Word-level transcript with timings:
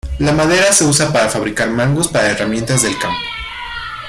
La 0.17 0.31
madera 0.31 0.73
se 0.73 0.83
usa 0.83 1.13
para 1.13 1.29
fabricar 1.29 1.69
mangos 1.69 2.07
para 2.07 2.31
herramientas 2.31 2.81
del 2.81 2.97
campo. 2.97 3.19